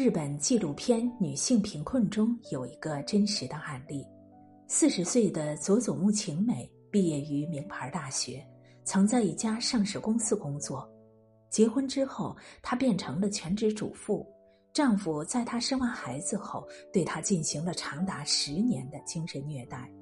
[0.00, 4.06] 日本纪录片《女性贫困》中有一个真实的案例：
[4.68, 8.40] 四十岁的佐佐木晴美毕业于名牌大学，
[8.84, 10.88] 曾在一家上市公司工作。
[11.50, 14.24] 结婚之后，她变成了全职主妇。
[14.72, 19.92] 丈夫在她生完孩子后，对她进行了长达十年的精神虐待，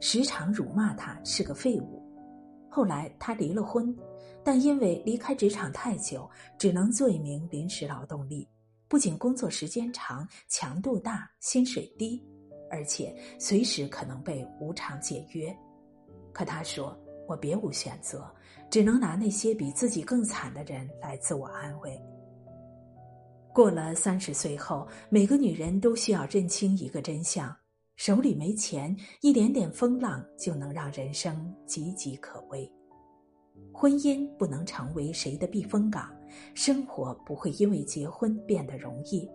[0.00, 2.02] 时常辱骂她是个废物。
[2.68, 3.96] 后来她离了婚，
[4.42, 6.28] 但因为离开职场太久，
[6.58, 8.48] 只能做一名临时劳动力。
[8.94, 12.24] 不仅工作时间长、强度大、薪水低，
[12.70, 15.52] 而且随时可能被无偿解约。
[16.32, 18.32] 可他说：“我别无选择，
[18.70, 22.00] 只能拿那些比自己更惨的人来自我安慰。”
[23.52, 27.52] 过了三十岁后，每个女人都需要认清一个真相：
[27.96, 32.70] 手里没钱，一点点风浪就能让人生岌岌可危。
[33.72, 36.14] 婚姻不能成为谁的避风港。
[36.54, 39.28] 生活不会因为结婚变得容易，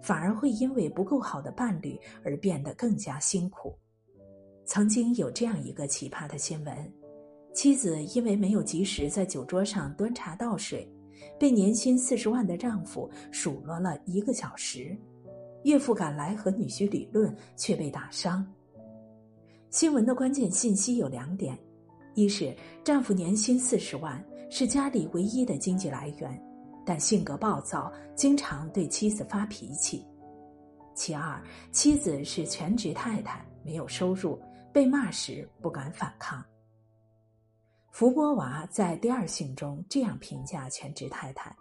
[0.00, 3.74] 反而会因为不够好的伴侣而变得更加辛苦。
[4.64, 6.92] 曾经有这样一个奇葩的新闻：
[7.52, 10.88] 妻子因为没有及时在酒桌上端茶倒水，
[11.38, 14.96] 被年薪四十万的丈夫数落了一个小时。
[15.64, 18.44] 岳父赶来和女婿理论，却被打伤。
[19.70, 21.58] 新闻的关键信息有两点：
[22.14, 24.22] 一是丈夫年薪四十万。
[24.54, 26.42] 是家里唯一的经济来源，
[26.84, 30.06] 但性格暴躁，经常对妻子发脾气。
[30.94, 34.38] 其二，妻子是全职太太，没有收入，
[34.70, 36.44] 被骂时不敢反抗。
[37.92, 41.56] 福波娃在第二性中这样评价全职太太：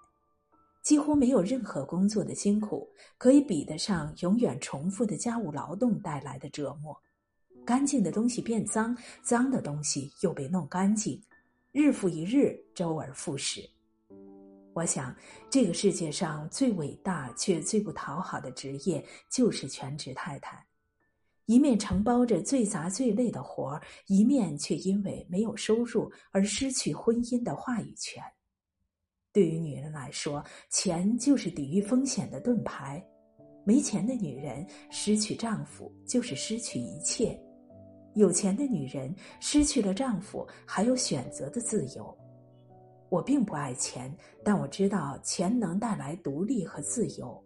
[0.83, 2.85] 几乎没有任何工作的辛苦
[3.17, 6.94] 可以比得上永远重复的家务劳动带来的折磨。
[7.66, 11.22] 干净的东西变脏，脏的东西又被弄干净。
[11.72, 13.70] 日复一日，周而复始。
[14.73, 15.16] 我想，
[15.50, 20.66] 这个世界上最伟大却最不讨好的职业就是全职太太，
[21.45, 28.24] 一面承包着最杂最累的活儿，一面却因为没有收入而失去婚姻的话语权。
[29.34, 33.06] 对于女人来说，钱就是抵御风险的盾牌。
[33.64, 37.40] 没钱的女人失去丈夫，就是失去一切。
[38.16, 42.17] 有钱的女人失去了丈夫，还有选择的自由。
[43.09, 44.13] 我并不爱钱，
[44.44, 47.44] 但我知道钱能带来独立和自由。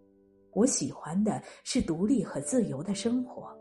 [0.53, 3.55] 我喜欢的是独立和自由的生活。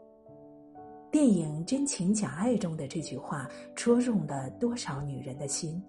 [1.10, 5.82] 电影《真情假爱》中的这句话戳中了多少女人的心？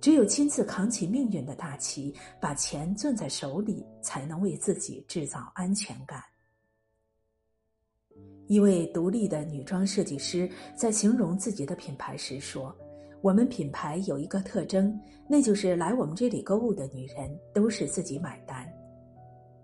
[0.00, 6.22] 只有亲自扛起命运的大旗，把钱攥在手里，才能为自己制造安全感。
[8.46, 12.74] 一位独立的女装设计师在形容自己的品牌时说
[13.22, 18.70] ：“我们品牌有一个特征，那就是来我们这里购物的女人都是自己买单。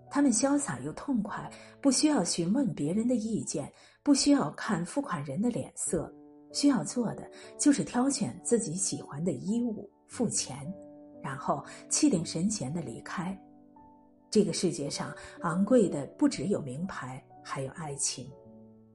[0.09, 1.47] 她们潇洒又痛快，
[1.79, 3.71] 不需要询问别人的意见，
[4.01, 6.11] 不需要看付款人的脸色，
[6.51, 10.57] 需要做的就是挑选自己喜欢的衣物，付钱，
[11.21, 13.39] 然后气定神闲的离开。
[14.31, 18.27] 这个世界上昂贵的不只有名牌，还有爱情。”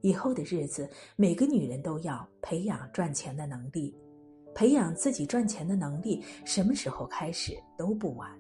[0.01, 3.95] 以后的日子，每个女人都要培养赚钱的能力，
[4.55, 8.31] 培养自己赚钱的能力，什么时候开始都不晚。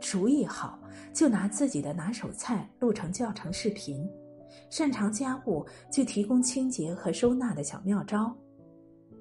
[0.00, 0.78] 厨艺好，
[1.12, 4.02] 就拿自己的拿手菜录成教程视频；
[4.70, 8.34] 擅长家务，就提供清洁和收纳的小妙招；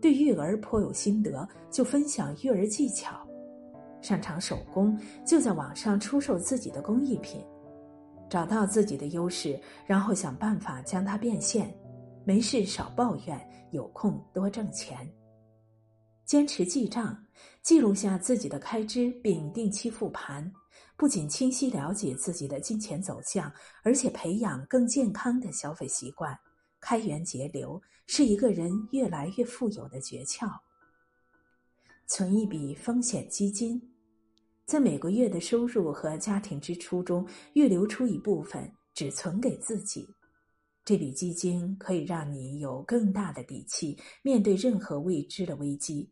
[0.02, 3.12] 对育儿颇有心得，就分享育儿技巧；
[4.02, 7.44] 擅长手工，就在网上出售自己的工艺品。
[8.30, 11.74] 找到自己的优势，然后想办法将它变现。
[12.26, 15.10] 没事少抱怨，有空多挣钱。
[16.26, 17.26] 坚持记账，
[17.64, 20.52] 记录下自己的开支，并定期复盘。
[20.96, 23.52] 不仅清晰了解自己的金钱走向，
[23.84, 26.38] 而且培养更健康的消费习惯。
[26.80, 30.48] 开源节流是一个人越来越富有的诀窍。
[32.06, 33.82] 存一笔风险基金。
[34.70, 40.08] 在每个月的收入和家庭支出中预留出一部分，只存给自己。
[40.86, 46.08] 这笔基金可以让你有更大的底气面对任何未知的危机，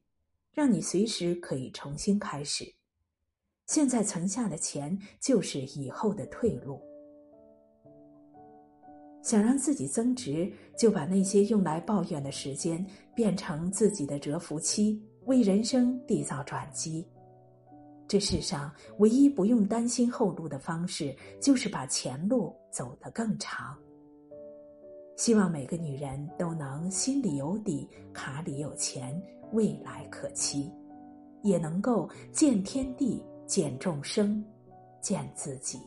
[0.51, 2.65] 让你随时可以重新开始。
[3.67, 6.81] 现在存下的钱就是以后的退路。
[9.21, 12.83] 想让自己增值，就把那些用来抱怨的时间
[13.13, 17.07] 变成自己的蛰伏期，为人生缔造转机。
[18.07, 23.77] 这世上唯一不用担心后路的方式，就是把前路走得更长。
[25.17, 29.19] 希望每个女人都能心里有底，卡里有钱，
[29.51, 30.71] 未来可期，
[31.41, 34.43] 也能够见天地、见众生、
[35.01, 35.79] 见自己。